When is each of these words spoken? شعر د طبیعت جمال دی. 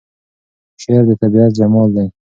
شعر 0.81 1.03
د 1.07 1.11
طبیعت 1.21 1.51
جمال 1.59 1.89
دی. 1.95 2.05